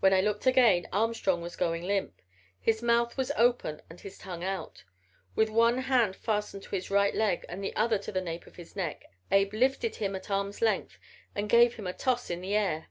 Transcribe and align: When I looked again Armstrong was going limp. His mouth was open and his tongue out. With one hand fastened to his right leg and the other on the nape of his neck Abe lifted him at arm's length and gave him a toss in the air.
When 0.00 0.12
I 0.12 0.20
looked 0.20 0.46
again 0.46 0.88
Armstrong 0.92 1.40
was 1.40 1.54
going 1.54 1.84
limp. 1.84 2.20
His 2.60 2.82
mouth 2.82 3.16
was 3.16 3.30
open 3.36 3.82
and 3.88 4.00
his 4.00 4.18
tongue 4.18 4.42
out. 4.42 4.82
With 5.36 5.48
one 5.48 5.78
hand 5.82 6.16
fastened 6.16 6.64
to 6.64 6.70
his 6.74 6.90
right 6.90 7.14
leg 7.14 7.46
and 7.48 7.62
the 7.62 7.76
other 7.76 8.00
on 8.08 8.14
the 8.14 8.20
nape 8.20 8.48
of 8.48 8.56
his 8.56 8.74
neck 8.74 9.04
Abe 9.30 9.52
lifted 9.54 9.94
him 9.94 10.16
at 10.16 10.28
arm's 10.28 10.60
length 10.60 10.98
and 11.36 11.48
gave 11.48 11.74
him 11.76 11.86
a 11.86 11.92
toss 11.92 12.30
in 12.30 12.40
the 12.40 12.56
air. 12.56 12.88